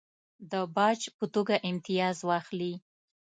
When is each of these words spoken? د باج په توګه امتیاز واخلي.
د 0.51 0.53
باج 0.75 0.99
په 1.17 1.25
توګه 1.33 1.55
امتیاز 1.69 2.17
واخلي. 2.29 2.73